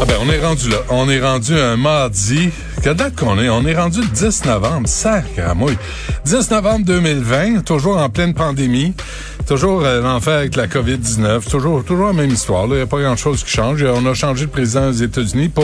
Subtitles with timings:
[0.00, 0.76] Ah ben, on est rendu là.
[0.88, 2.50] On est rendu un mardi.
[2.82, 3.48] Quelle date qu'on est?
[3.48, 4.88] On est rendu le 10 novembre.
[4.88, 5.78] Sacramouille.
[6.24, 8.94] 10 novembre 2020, toujours en pleine pandémie.
[9.48, 11.48] Toujours euh, l'enfer avec la COVID-19.
[11.48, 12.66] Toujours, toujours la même histoire.
[12.66, 13.82] Il n'y a pas grand-chose qui change.
[13.82, 15.62] On a changé de président aux États-Unis, pas,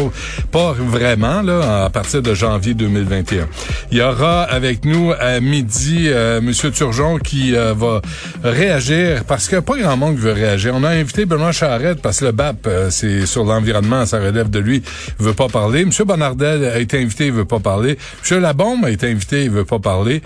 [0.51, 3.47] pas vraiment, là, à partir de janvier 2021.
[3.91, 6.51] Il y aura avec nous à midi euh, M.
[6.73, 8.01] Turgeon qui euh, va
[8.43, 10.73] réagir parce que pas grand monde veut réagir.
[10.75, 14.49] On a invité Benoît Charette parce que le BAP, euh, c'est sur l'environnement, ça relève
[14.49, 14.83] de lui.
[15.21, 15.83] Il veut pas parler.
[15.83, 15.91] M.
[16.07, 17.99] Bonardel a été invité, il veut pas parler.
[18.31, 18.41] M.
[18.41, 20.23] Labombe a été invité, il veut pas parler.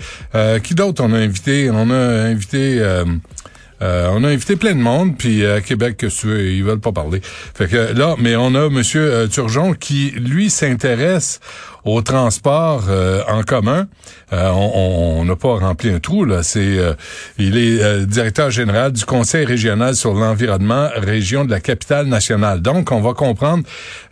[0.63, 1.69] qui d'autre on a invité?
[1.69, 2.81] On a invité...
[3.81, 6.79] Euh, on a invité plein de monde, puis à Québec, que tu veux, ils veulent
[6.79, 7.21] pas parler.
[7.23, 11.39] Fait que là, mais on a Monsieur euh, Turgeon qui, lui, s'intéresse
[11.85, 13.87] au transport euh, en commun.
[14.33, 16.43] Euh, on n'a pas rempli un trou là.
[16.43, 16.93] C'est, euh,
[17.37, 22.61] il est directeur général du Conseil régional sur l'environnement, région de la capitale nationale.
[22.61, 23.63] Donc, on va comprendre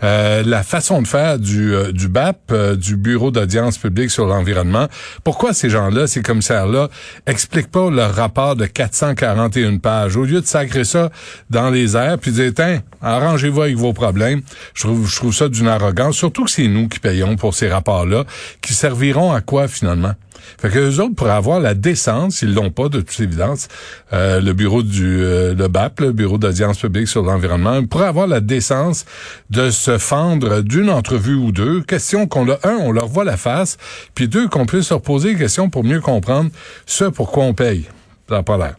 [0.01, 4.87] la façon de faire du, du BAP, du Bureau d'audience publique sur l'environnement.
[5.23, 6.89] Pourquoi ces gens-là, ces commissaires-là,
[7.25, 10.15] expliquent pas leur rapport de 441 pages?
[10.15, 11.09] Au lieu de sacrer ça
[11.49, 14.41] dans les airs puis dire, tiens, arrangez-vous avec vos problèmes.
[14.73, 17.69] Je trouve, je trouve ça d'une arrogance, surtout que c'est nous qui payons pour ces
[17.69, 18.25] rapports-là,
[18.61, 20.13] qui serviront à quoi finalement?
[20.59, 23.67] Fait que les autres pourraient avoir la décence, s'ils l'ont pas de toute évidence,
[24.13, 28.27] euh, le bureau du euh, le BAP, le bureau d'audience publique sur l'environnement, pourrait avoir
[28.27, 29.05] la décence
[29.49, 31.81] de se fendre d'une entrevue ou deux.
[31.81, 33.77] Question qu'on a un, on leur voit la face,
[34.15, 36.49] puis deux, qu'on puisse leur poser des questions pour mieux comprendre
[36.85, 37.87] ce pourquoi on paye.
[38.27, 38.75] Ça n'a pas l'air.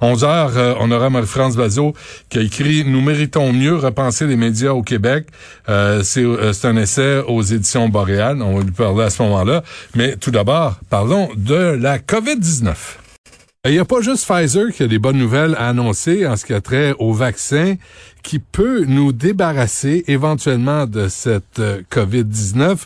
[0.00, 1.94] 11 heures, euh, on aura Marie-France Bazot
[2.28, 5.26] qui a écrit «Nous méritons mieux repenser les médias au Québec
[5.68, 8.40] euh, euh, C'est un essai aux éditions Boréal.
[8.42, 9.64] On va lui parler à ce moment-là.
[9.96, 12.74] Mais tout d'abord, parlons de la COVID-19.
[13.64, 16.44] Il n'y a pas juste Pfizer qui a des bonnes nouvelles à annoncer en ce
[16.44, 17.76] qui a trait au vaccin
[18.22, 22.78] qui peut nous débarrasser éventuellement de cette euh, COVID-19.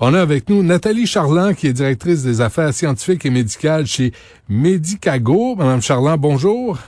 [0.00, 4.12] On a avec nous Nathalie Charland, qui est directrice des affaires scientifiques et médicales chez
[4.48, 5.56] Medicago.
[5.56, 6.78] Madame Charland, bonjour.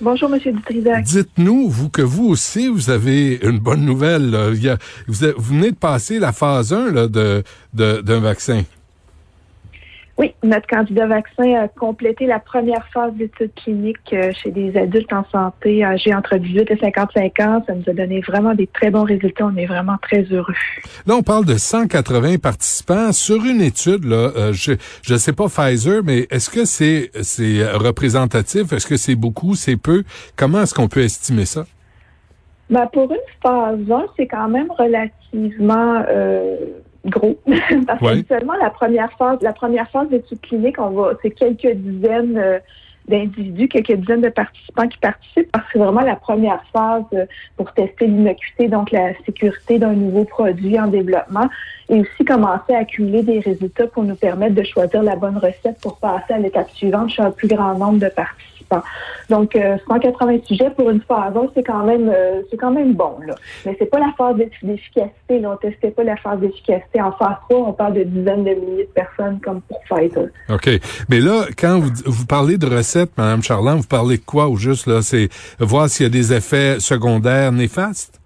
[0.00, 1.04] Bonjour, Monsieur Dutrisac.
[1.04, 4.36] Dites-nous, vous, que vous aussi, vous avez une bonne nouvelle.
[5.06, 8.64] vous, venez de passer la phase 1 d'un de, d'un vaccin.
[10.16, 15.12] Oui, notre candidat vaccin a complété la première phase d'études cliniques euh, chez des adultes
[15.12, 17.64] en santé âgés entre 18 et 55 ans.
[17.66, 19.46] Ça nous a donné vraiment des très bons résultats.
[19.46, 20.54] On est vraiment très heureux.
[21.06, 24.04] Là, on parle de 180 participants sur une étude.
[24.04, 24.72] Là, euh, je
[25.12, 28.72] ne sais pas Pfizer, mais est-ce que c'est c'est représentatif?
[28.72, 29.56] Est-ce que c'est beaucoup?
[29.56, 30.04] C'est peu?
[30.36, 31.64] Comment est-ce qu'on peut estimer ça?
[32.70, 36.04] Ben, pour une phase 1, c'est quand même relativement...
[36.08, 36.56] Euh,
[37.06, 37.38] gros.
[37.86, 41.74] Parce que seulement la première phase, la première phase d'études cliniques, on va, c'est quelques
[41.74, 42.58] dizaines euh,
[43.08, 47.26] d'individus, quelques dizaines de participants qui participent parce que c'est vraiment la première phase euh,
[47.56, 51.48] pour tester l'innocuité, donc la sécurité d'un nouveau produit en développement
[51.88, 55.78] et aussi commencer à accumuler des résultats pour nous permettre de choisir la bonne recette
[55.82, 58.53] pour passer à l'étape suivante chez un plus grand nombre de participants.
[59.30, 59.58] Donc,
[59.88, 63.16] 180 euh, sujets pour une phase 1, c'est quand même euh, c'est quand même bon.
[63.26, 63.34] Là.
[63.64, 65.40] Mais c'est pas la phase d'efficacité.
[65.40, 65.52] Là.
[65.52, 67.00] On testait pas la phase d'efficacité.
[67.00, 70.28] En phase 3, on parle de dizaines de milliers de personnes comme pour Pfizer.
[70.48, 70.68] OK.
[71.08, 74.56] Mais là, quand vous, vous parlez de recettes, Mme Charland, vous parlez de quoi au
[74.56, 74.86] juste?
[74.86, 75.02] là?
[75.02, 78.20] C'est voir s'il y a des effets secondaires néfastes?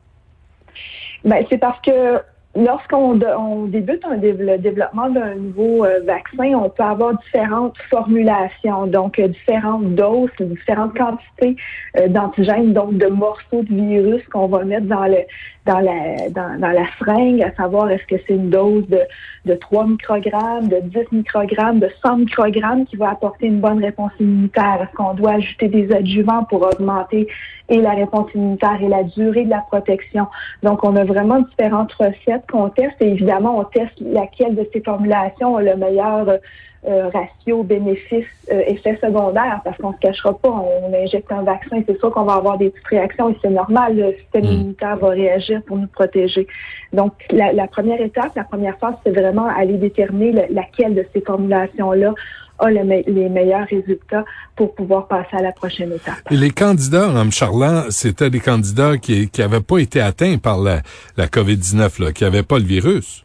[1.24, 2.18] Ben, c'est parce que
[2.58, 8.88] Lorsqu'on on débute un, le développement d'un nouveau euh, vaccin, on peut avoir différentes formulations,
[8.88, 11.54] donc euh, différentes doses, différentes quantités
[11.96, 15.18] euh, d'antigènes, donc de morceaux de virus qu'on va mettre dans le
[15.66, 19.02] dans la dans, la seringue, à savoir est-ce que c'est une dose de,
[19.44, 24.12] de 3 microgrammes, de 10 microgrammes, de 100 microgrammes qui va apporter une bonne réponse
[24.18, 24.80] immunitaire.
[24.82, 27.28] Est-ce qu'on doit ajouter des adjuvants pour augmenter
[27.68, 30.26] et la réponse immunitaire et la durée de la protection?
[30.62, 34.80] Donc, on a vraiment différentes recettes qu'on teste et évidemment, on teste laquelle de ces
[34.80, 36.38] formulations a le meilleur
[36.86, 41.82] euh, ratio bénéfice euh, effet secondaire parce qu'on se cachera pas, on, injecte un vaccin,
[41.86, 44.52] c'est sûr qu'on va avoir des petites réactions et c'est normal, le système mm.
[44.52, 46.46] immunitaire va réagir pour nous protéger.
[46.92, 52.14] Donc la, première étape, la première phase, c'est vraiment aller déterminer laquelle de ces formulations-là
[52.58, 54.24] a les meilleurs résultats
[54.56, 56.16] pour pouvoir passer à la prochaine étape.
[56.30, 60.80] les candidats, Mme Charland, c'était des candidats qui n'avaient pas été atteints par la,
[61.16, 63.24] la COVID-19, qui n'avaient pas le virus.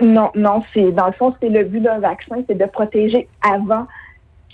[0.00, 3.86] Non, non, c'est dans le fond, c'est le but d'un vaccin, c'est de protéger avant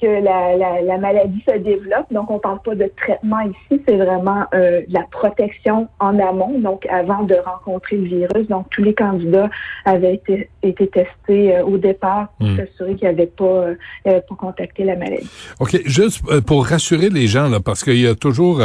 [0.01, 2.13] que la, la, maladie se développe.
[2.13, 6.87] Donc, on parle pas de traitement ici, c'est vraiment euh, la protection en amont, donc
[6.87, 8.47] avant de rencontrer le virus.
[8.49, 9.49] Donc, tous les candidats
[9.85, 12.57] avaient été, été testés euh, au départ pour hmm.
[12.57, 13.75] s'assurer qu'ils n'avaient pas, euh,
[14.05, 15.29] pas contacté la maladie.
[15.61, 18.61] OK, juste euh, pour rassurer les gens, là, parce qu'il y a toujours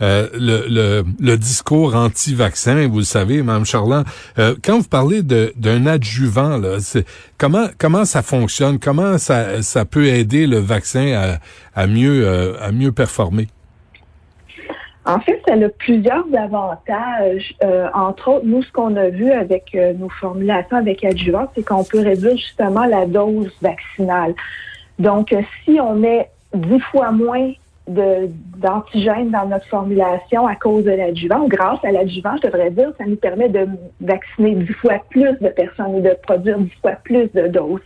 [0.00, 4.04] le, le, le, discours anti-vaccin, vous le savez, Mme Charland.
[4.36, 6.78] quand vous parlez d'un adjuvant, là,
[7.38, 8.78] comment, comment ça fonctionne?
[8.78, 10.79] Comment ça, ça peut aider le vaccin
[11.74, 13.48] à, mieux, euh, à mieux performer?
[15.06, 17.54] En fait, ça a plusieurs avantages.
[17.64, 21.64] Euh, entre autres, nous, ce qu'on a vu avec euh, nos formulations avec adjuvant, c'est
[21.64, 24.34] qu'on peut réduire justement la dose vaccinale.
[24.98, 25.34] Donc,
[25.64, 27.52] si on met dix fois moins
[27.88, 33.04] d'antigènes dans notre formulation à cause de l'adjuvant, grâce à l'adjuvant, je devrais dire, ça
[33.04, 33.66] nous permet de
[34.00, 37.80] vacciner dix fois plus de personnes et de produire dix fois plus de doses.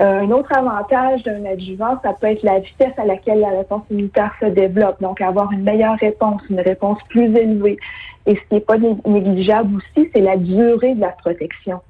[0.00, 3.82] Euh, un autre avantage d'un adjuvant, ça peut être la vitesse à laquelle la réponse
[3.90, 5.00] immunitaire se développe.
[5.00, 7.78] Donc, avoir une meilleure réponse, une réponse plus élevée.
[8.26, 11.80] Et ce qui n'est pas négligeable aussi, c'est la durée de la protection.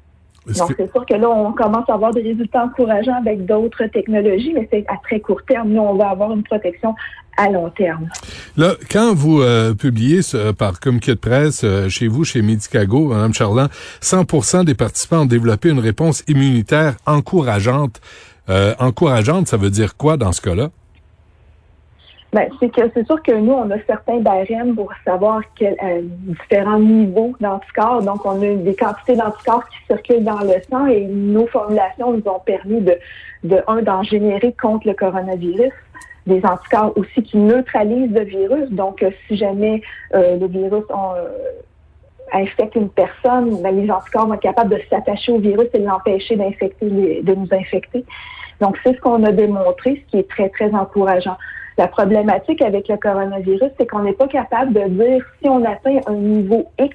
[0.46, 4.54] Donc, c'est sûr que là, on commence à avoir des résultats encourageants avec d'autres technologies,
[4.54, 5.68] mais c'est à très court terme.
[5.68, 6.94] Nous, on va avoir une protection
[7.38, 8.08] à long terme.
[8.56, 13.08] Là, quand vous euh, publiez ce, par communiqué de presse euh, chez vous, chez Medicago,
[13.08, 13.68] Mme Charland,
[14.00, 18.00] 100 des participants ont développé une réponse immunitaire encourageante.
[18.50, 20.70] Euh, encourageante, ça veut dire quoi dans ce cas-là?
[22.32, 26.78] Ben, c'est que c'est sûr que nous, on a certains barèmes pour savoir quels différents
[26.78, 28.02] niveaux d'anticorps.
[28.02, 32.22] Donc, on a des quantités d'anticorps qui circulent dans le sang et nos formulations nous
[32.26, 32.98] ont permis de,
[33.44, 35.72] de un, d'en générer contre le coronavirus
[36.28, 38.70] des anticorps aussi qui neutralisent le virus.
[38.70, 39.82] Donc, euh, si jamais
[40.14, 41.28] euh, le virus euh,
[42.32, 46.36] infecte une personne, ben, les anticorps vont être capables de s'attacher au virus et l'empêcher
[46.36, 48.04] d'infecter, de nous infecter.
[48.60, 51.36] Donc, c'est ce qu'on a démontré, ce qui est très, très encourageant.
[51.76, 56.00] La problématique avec le coronavirus, c'est qu'on n'est pas capable de dire si on atteint
[56.06, 56.94] un niveau X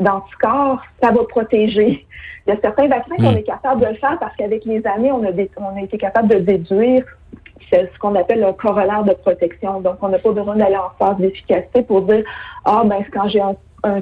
[0.00, 2.06] d'anticorps, ça va protéger.
[2.46, 3.38] Il y a certains vaccins qu'on hmm.
[3.38, 6.28] est capable de le faire parce qu'avec les années, on a, on a été capable
[6.28, 7.04] de déduire
[7.70, 9.80] c'est ce qu'on appelle un corollaire de protection.
[9.80, 12.24] Donc, on n'a pas besoin d'aller en phase d'efficacité pour dire,
[12.64, 13.54] ah, ben, quand j'ai un,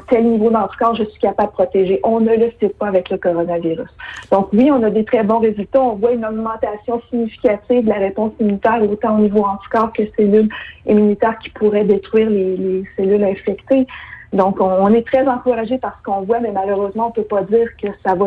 [0.09, 2.01] tel niveau d'anticorps, je suis capable de protéger.
[2.05, 3.89] On ne le sait pas avec le coronavirus.
[4.31, 5.81] Donc, oui, on a des très bons résultats.
[5.81, 10.51] On voit une augmentation significative de la réponse immunitaire, autant au niveau anticorps que cellules
[10.87, 13.87] immunitaires qui pourraient détruire les, cellules infectées.
[14.35, 17.67] Donc, on, est très encouragé par ce qu'on voit, mais malheureusement, on peut pas dire
[17.83, 18.27] que ça va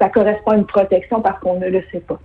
[0.00, 2.18] ça correspond à une protection parce qu'on ne le sait pas.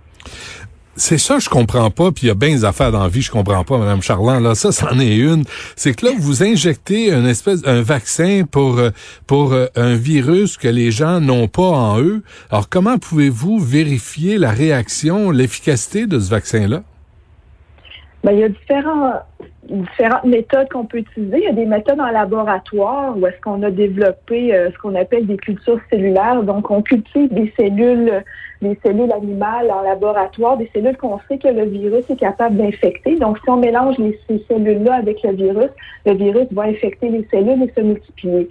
[0.96, 3.22] C'est ça, je comprends pas, puis il y a bien des affaires dans la vie,
[3.22, 4.40] je comprends pas, Madame Charland.
[4.40, 5.44] Là, ça, c'en est une.
[5.74, 8.90] C'est que là, vous injectez une espèce, un vaccin pour euh,
[9.26, 12.22] pour euh, un virus que les gens n'ont pas en eux.
[12.50, 16.84] Alors, comment pouvez-vous vérifier la réaction, l'efficacité de ce vaccin-là?
[18.24, 19.12] Ben, il y a différents,
[19.68, 21.36] différentes méthodes qu'on peut utiliser.
[21.36, 24.94] Il y a des méthodes en laboratoire où est-ce qu'on a développé euh, ce qu'on
[24.94, 26.42] appelle des cultures cellulaires.
[26.42, 28.24] Donc, on cultive des cellules,
[28.62, 33.16] des cellules animales en laboratoire, des cellules qu'on sait que le virus est capable d'infecter.
[33.16, 35.70] Donc, si on mélange ces cellules-là avec le virus,
[36.06, 38.48] le virus va infecter les cellules et se multiplier.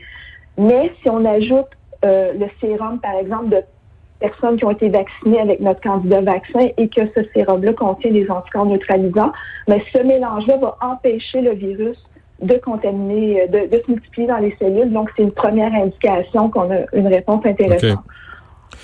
[0.59, 1.69] Mais si on ajoute
[2.05, 3.63] euh, le sérum, par exemple, de
[4.23, 8.29] personnes qui ont été vaccinées avec notre candidat vaccin et que ce sérum-là contient des
[8.29, 9.33] anticorps neutralisants,
[9.67, 11.97] mais ce mélange-là va empêcher le virus
[12.41, 14.91] de contaminer, de, de, se multiplier dans les cellules.
[14.91, 17.99] Donc, c'est une première indication qu'on a une réponse intéressante.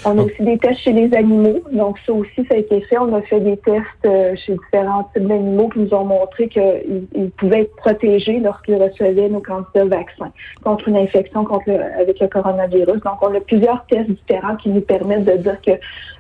[0.06, 1.62] On a aussi des tests chez les animaux.
[1.72, 2.98] Donc, ça aussi, ça a été fait.
[2.98, 7.32] On a fait des tests euh, chez différents types d'animaux qui nous ont montré qu'ils
[7.38, 10.32] pouvaient être protégés lorsqu'ils recevaient nos candidats vaccins
[10.64, 11.70] contre une infection contre
[12.00, 13.02] avec le coronavirus.
[13.02, 15.72] Donc, on a plusieurs tests différents qui nous permettent de dire que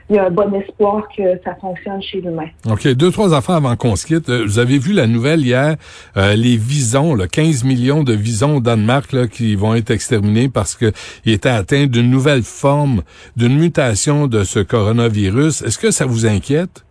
[0.09, 2.47] il y a un bon espoir que ça fonctionne chez l'humain.
[2.67, 2.87] OK.
[2.87, 4.29] Deux, trois affaires avant qu'on se quitte.
[4.29, 5.75] Euh, vous avez vu la nouvelle hier,
[6.17, 10.49] euh, les visons, là, 15 millions de visons au Danemark là, qui vont être exterminés
[10.49, 10.91] parce qu'ils
[11.25, 13.03] étaient atteints d'une nouvelle forme,
[13.35, 15.61] d'une mutation de ce coronavirus.
[15.61, 16.83] Est-ce que ça vous inquiète?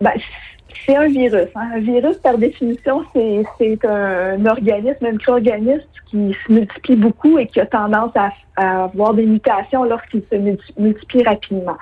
[0.00, 0.12] Ben,
[0.86, 1.48] c'est un virus.
[1.54, 1.70] Hein.
[1.74, 7.60] Un virus, par définition, c'est un, organisme, un micro-organisme qui se multiplie beaucoup et qui
[7.60, 8.30] a tendance à,
[8.84, 10.36] avoir des mutations lorsqu'il se
[10.80, 11.76] multiplie rapidement.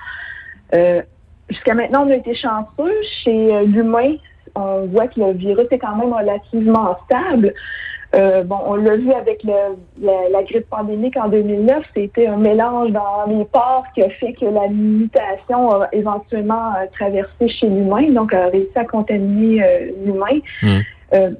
[0.75, 1.03] Euh,
[1.51, 2.95] jusqu'à maintenant, on a été chanceux.
[3.23, 4.17] Chez euh, l'humain,
[4.55, 7.53] on voit que le virus est quand même relativement stable.
[8.15, 13.25] Euh, bon, on l'a vu avec la, grippe pandémique en 2009, c'était un mélange dans
[13.27, 18.33] les pores qui a fait que la mutation a éventuellement euh, traversé chez l'humain, donc
[18.33, 20.39] a réussi à contaminer euh, l'humain.
[20.63, 20.81] Hmm.
[21.13, 21.31] Euh,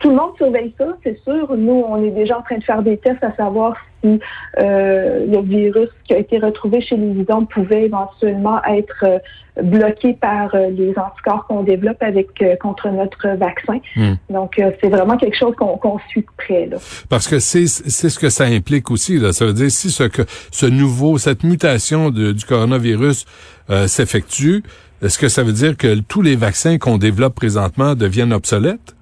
[0.00, 1.54] tout le monde surveille ça, c'est sûr.
[1.56, 4.20] Nous, on est déjà en train de faire des tests à savoir si
[4.58, 9.18] euh, le virus qui a été retrouvé chez les bidons pouvait éventuellement être euh,
[9.62, 12.28] bloqué par les anticorps qu'on développe avec
[12.60, 13.78] contre notre vaccin.
[13.96, 14.14] Hmm.
[14.28, 16.66] Donc, c'est vraiment quelque chose qu'on suit de près.
[16.66, 16.76] Là.
[17.08, 19.16] Parce que c'est ce que ça implique aussi.
[19.16, 19.32] Là.
[19.32, 23.24] Ça veut dire si ce, que, ce nouveau, cette mutation du coronavirus
[23.86, 24.62] s'effectue,
[25.02, 28.95] est-ce que ça veut dire que tous les vaccins qu'on développe présentement deviennent obsolètes?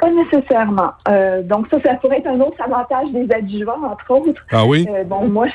[0.00, 0.92] Pas nécessairement.
[1.08, 4.44] Euh, donc ça, ça pourrait être un autre avantage des adjuvants, entre autres.
[4.50, 4.86] Ah oui?
[4.90, 5.46] Euh, bon, moi,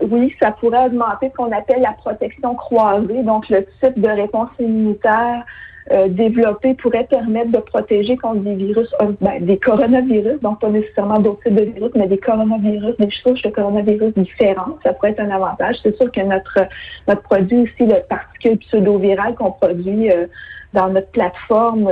[0.00, 4.48] oui, ça pourrait augmenter ce qu'on appelle la protection croisée, donc le type de réponse
[4.58, 5.44] immunitaire
[5.90, 10.68] euh, développé pourrait permettre de protéger contre des virus, euh, ben, des coronavirus, donc pas
[10.68, 14.78] nécessairement d'autres types de virus, mais des coronavirus, des souches de coronavirus différentes.
[14.84, 15.76] Ça pourrait être un avantage.
[15.82, 16.68] C'est sûr que notre
[17.08, 20.26] notre produit aussi, le particule pseudo-viral qu'on produit euh,
[20.72, 21.90] dans notre plateforme,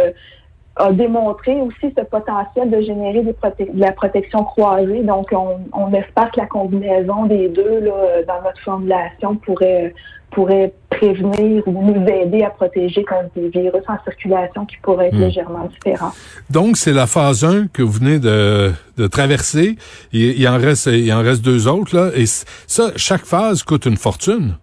[0.81, 5.03] a démontré aussi ce potentiel de générer des de la protection croisée.
[5.03, 9.95] Donc, on, espère que la combinaison des deux là, dans notre formulation pourrait
[10.31, 15.17] pourrait prévenir ou nous aider à protéger contre des virus en circulation qui pourraient être
[15.17, 15.23] hmm.
[15.23, 16.13] légèrement différents.
[16.49, 19.77] Donc, c'est la phase 1 que vous venez de, de traverser.
[20.13, 22.11] Il, il, en reste, il en reste deux autres, là.
[22.15, 24.55] Et ça, chaque phase coûte une fortune.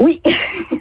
[0.00, 0.20] Oui.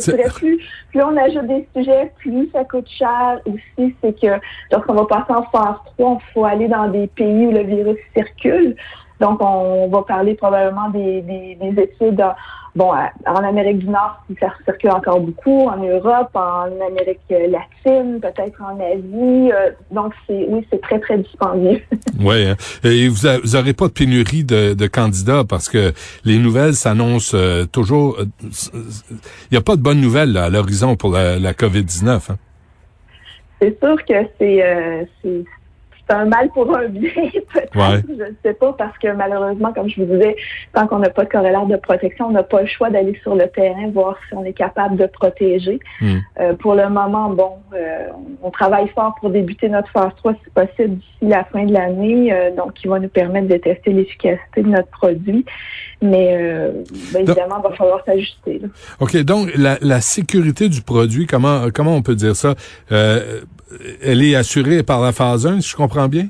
[0.00, 0.24] c'est vrai.
[0.34, 0.58] Plus,
[0.90, 3.40] plus on ajoute des sujets, plus ça coûte cher.
[3.46, 7.46] Aussi, c'est que lorsqu'on va passer en phase 3, il faut aller dans des pays
[7.46, 8.76] où le virus circule.
[9.20, 12.24] Donc, on va parler probablement des, des, des études
[12.74, 12.92] bon,
[13.26, 18.78] en Amérique du Nord, ça circule encore beaucoup, en Europe, en Amérique latine, peut-être en
[18.80, 19.52] Asie.
[19.52, 21.80] Euh, donc, c'est oui, c'est très, très dispendieux.
[22.20, 22.46] oui.
[22.46, 22.56] Hein.
[22.84, 25.92] Et vous n'aurez pas de pénurie de, de, candidats parce que
[26.24, 28.18] les nouvelles s'annoncent euh, toujours.
[28.18, 28.26] Euh,
[28.74, 32.08] il n'y a pas de bonnes nouvelles à l'horizon pour la, la COVID-19.
[32.08, 32.36] Hein?
[33.60, 35.08] C'est sûr que c'est
[36.08, 37.10] c'est un mal pour un bien,
[37.52, 38.02] peut-être.
[38.08, 40.36] Je ne sais pas, parce que malheureusement, comme je vous disais,
[40.74, 43.34] tant qu'on n'a pas de corrélaire de protection, on n'a pas le choix d'aller sur
[43.34, 45.78] le terrain, voir si on est capable de protéger.
[46.00, 46.18] Hmm.
[46.40, 48.08] Euh, pour le moment, bon, euh,
[48.42, 52.32] on travaille fort pour débuter notre phase 3, si possible, d'ici la fin de l'année,
[52.32, 55.44] euh, donc qui va nous permettre de tester l'efficacité de notre produit.
[56.02, 56.36] Mais
[57.12, 58.60] ben, évidemment, il va falloir s'ajuster.
[59.00, 62.54] OK, donc la, la, sécurité du produit, comment comment on peut dire ça?
[62.90, 66.28] elle est assurée par la phase 1, si je comprends bien?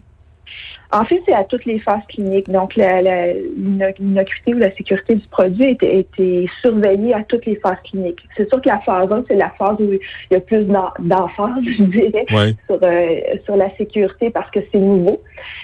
[0.92, 2.50] En fait, c'est à toutes les phases cliniques.
[2.50, 8.20] Donc, l'innocuité ou la sécurité du produit a été, surveillée à toutes les phases cliniques.
[8.36, 11.62] C'est sûr que la phase 1, c'est la phase où il y a plus d'emphase,
[11.78, 12.26] je dirais,
[12.66, 15.22] sur, euh, sur la sécurité parce que c'est nouveau.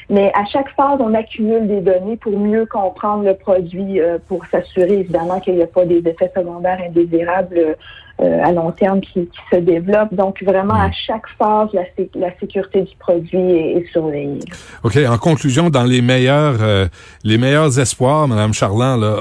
[0.08, 4.46] Mais à chaque phase, on accumule des données pour mieux comprendre le produit, euh, pour
[4.46, 7.74] s'assurer évidemment qu'il n'y a pas des effets secondaires indésirables euh,
[8.18, 10.14] à long terme qui, se développent.
[10.14, 11.82] Donc, vraiment, à chaque phase, la,
[12.14, 14.40] la sécurité du produit est, surveillée.
[14.82, 14.98] OK.
[15.08, 16.86] En conclusion, dans les meilleurs euh,
[17.24, 19.16] les meilleurs espoirs, Madame Charland, là,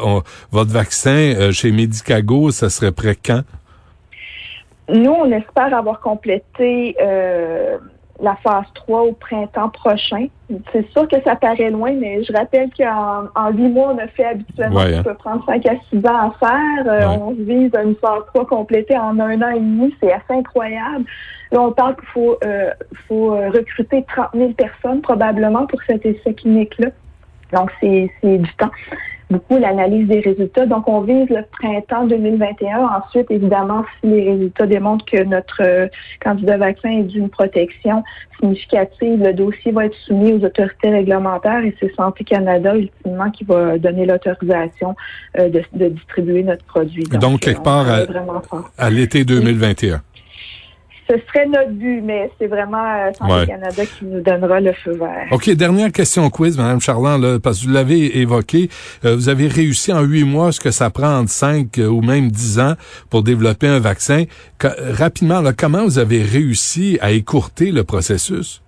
[0.51, 3.41] votre vaccin euh, chez Medicago, ça serait prêt quand?
[4.89, 6.95] Nous, on espère avoir complété
[8.19, 10.27] la phase 3 au printemps prochain.
[10.71, 14.07] C'est sûr que ça paraît loin, mais je rappelle qu'en en 8 mois, on a
[14.07, 15.03] fait habituellement, ça hein.
[15.03, 16.85] peut prendre 5 à 6 ans à faire.
[16.87, 19.93] Euh, on vise une phase 3 complétée en un an et demi.
[20.01, 21.05] C'est assez incroyable.
[21.51, 22.71] Là, on parle qu'il faut, euh,
[23.07, 26.89] faut euh, recruter 30 000 personnes probablement pour cet essai clinique-là.
[27.53, 28.71] Donc, c'est du temps
[29.29, 30.65] beaucoup l'analyse des résultats.
[30.65, 32.79] Donc, on vise le printemps 2021.
[32.79, 35.87] Ensuite, évidemment, si les résultats démontrent que notre euh,
[36.21, 38.03] candidat vaccin est d'une protection
[38.39, 43.43] significative, le dossier va être soumis aux autorités réglementaires et c'est Santé Canada, ultimement, qui
[43.43, 44.95] va donner l'autorisation
[45.37, 47.03] euh, de, distribuer notre produit.
[47.03, 48.01] Donc, quelque part à,
[48.77, 50.01] à l'été 2021
[51.07, 54.91] ce serait notre but, mais c'est vraiment euh, Santé Canada qui nous donnera le feu
[54.91, 55.27] vert.
[55.31, 58.69] OK, dernière question quiz, Mme Charland, là, parce que vous l'avez évoqué.
[59.05, 62.01] Euh, vous avez réussi en huit mois ce que ça prend en cinq euh, ou
[62.01, 62.73] même dix ans
[63.09, 64.25] pour développer un vaccin.
[64.61, 68.61] rapidement, là, comment vous avez réussi à écourter le processus?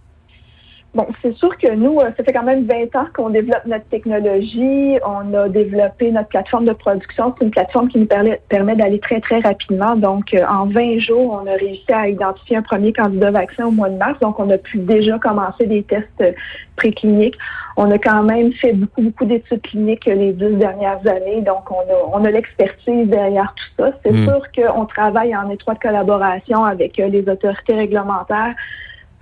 [0.96, 3.86] Bon, c'est sûr que nous, euh, ça fait quand même 20 ans qu'on développe notre
[3.89, 4.98] technologie.
[5.05, 7.36] On a développé notre plateforme de production.
[7.38, 9.96] C'est une plateforme qui nous permet, permet d'aller très, très rapidement.
[9.96, 13.72] Donc, euh, en 20 jours, on a réussi à identifier un premier candidat vaccin au
[13.72, 14.19] mois de mars.
[14.19, 16.31] Donc, on a pu déjà commencer des tests euh,
[16.75, 17.38] précliniques.
[17.77, 21.41] On a quand même fait beaucoup, beaucoup d'études cliniques les deux dernières années.
[21.41, 23.91] Donc, on a, on a l'expertise derrière tout ça.
[24.03, 24.24] C'est hmm.
[24.24, 28.55] sûr qu'on travaille en étroite collaboration avec les autorités réglementaires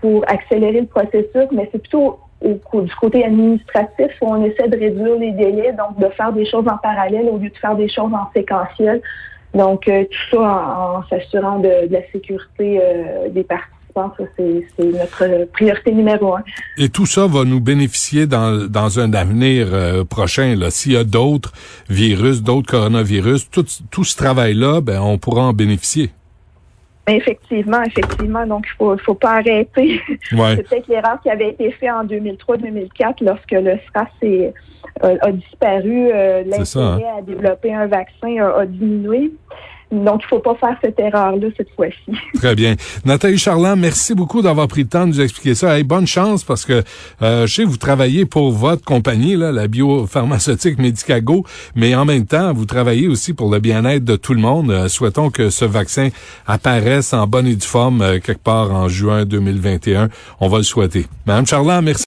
[0.01, 5.15] pour accélérer le processus, mais c'est plutôt du côté administratif où on essaie de réduire
[5.15, 8.13] les délais, donc de faire des choses en parallèle au lieu de faire des choses
[8.13, 9.01] en séquentiel.
[9.55, 13.43] Donc, euh, tout ça en, s'assurant de, la sécurité euh, des
[14.17, 16.43] que c'est notre priorité numéro un.
[16.77, 20.55] Et tout ça va nous bénéficier dans, dans un avenir euh, prochain.
[20.69, 21.51] S'il y a d'autres
[21.89, 26.11] virus, d'autres coronavirus, tout, tout ce travail-là, ben, on pourra en bénéficier.
[27.07, 28.45] Effectivement, effectivement.
[28.45, 30.01] Donc, il faut, faut pas arrêter.
[30.33, 30.55] Ouais.
[30.57, 34.53] c'est peut-être l'erreur qui avait été faite en 2003-2004 lorsque le SRAS est,
[35.01, 36.09] a, disparu.
[36.13, 37.17] Euh, l'intérêt hein.
[37.19, 39.31] à développer un vaccin a diminué.
[39.91, 42.17] Donc, il faut pas faire cette erreur-là cette fois-ci.
[42.35, 42.75] Très bien.
[43.05, 45.81] Nathalie Charland, merci beaucoup d'avoir pris le temps de nous expliquer ça.
[45.83, 46.83] bonne chance parce que
[47.21, 52.05] euh, je sais que vous travaillez pour votre compagnie, là, la biopharmaceutique Medicago, mais en
[52.05, 54.71] même temps, vous travaillez aussi pour le bien-être de tout le monde.
[54.71, 56.09] Euh, souhaitons que ce vaccin
[56.45, 60.09] apparaisse en bonne et due forme euh, quelque part en juin 2021.
[60.39, 61.05] On va le souhaiter.
[61.25, 61.95] Madame Charland, merci.